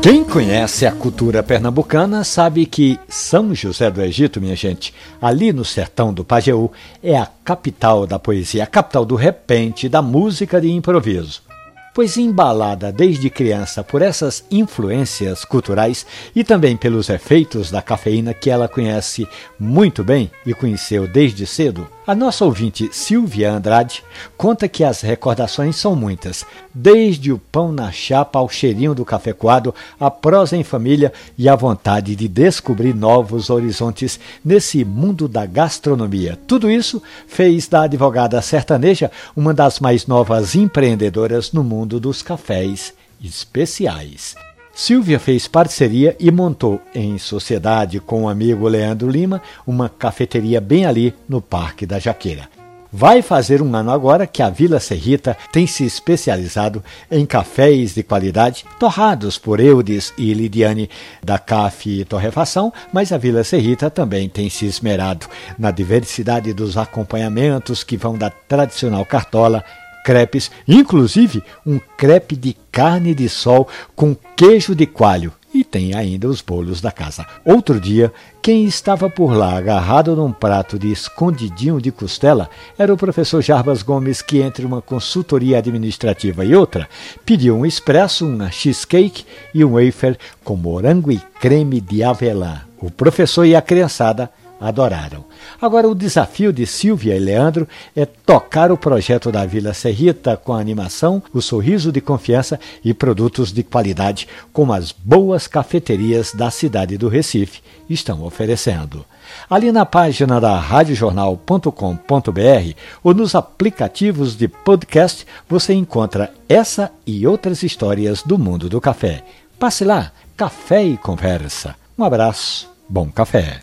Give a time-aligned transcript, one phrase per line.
[0.00, 5.64] Quem conhece a cultura pernambucana sabe que São José do Egito, minha gente, ali no
[5.64, 6.70] sertão do Pajeú,
[7.02, 11.47] é a capital da poesia, a capital do repente, da música de improviso
[11.94, 18.50] pois embalada desde criança por essas influências culturais e também pelos efeitos da cafeína que
[18.50, 19.26] ela conhece
[19.58, 24.02] muito bem e conheceu desde cedo, a nossa ouvinte Silvia Andrade
[24.34, 26.42] conta que as recordações são muitas,
[26.72, 31.50] desde o pão na chapa ao cheirinho do café coado, a prosa em família e
[31.50, 36.38] a vontade de descobrir novos horizontes nesse mundo da gastronomia.
[36.46, 42.92] Tudo isso fez da advogada sertaneja uma das mais novas empreendedoras no mundo dos cafés
[43.22, 44.34] especiais.
[44.74, 50.86] Silvia fez parceria e montou, em sociedade com o amigo Leandro Lima, uma cafeteria bem
[50.86, 52.48] ali no Parque da Jaqueira.
[52.90, 58.02] Vai fazer um ano agora que a Vila Serrita tem se especializado em cafés de
[58.02, 60.88] qualidade, torrados por Eudes e Lidiane
[61.22, 65.26] da CAF Torrefação, mas a Vila Serrita também tem se esmerado
[65.58, 69.62] na diversidade dos acompanhamentos que vão da tradicional cartola
[70.08, 75.34] crepes, inclusive um crepe de carne de sol com queijo de coalho.
[75.52, 77.26] E tem ainda os bolos da casa.
[77.44, 82.48] Outro dia, quem estava por lá agarrado num prato de escondidinho de costela
[82.78, 86.88] era o professor Jarbas Gomes, que entre uma consultoria administrativa e outra,
[87.26, 92.62] pediu um expresso, uma cheesecake e um wafer com morango e creme de avelã.
[92.80, 95.24] O professor e a criançada adoraram.
[95.60, 100.52] Agora, o desafio de Silvia e Leandro é tocar o projeto da Vila Serrita com
[100.52, 106.50] a animação, o sorriso de confiança e produtos de qualidade, como as boas cafeterias da
[106.50, 109.04] cidade do Recife estão oferecendo.
[109.48, 117.62] Ali na página da radiojornal.com.br ou nos aplicativos de podcast você encontra essa e outras
[117.62, 119.24] histórias do mundo do café.
[119.58, 121.74] Passe lá, café e conversa.
[121.98, 123.60] Um abraço, bom café.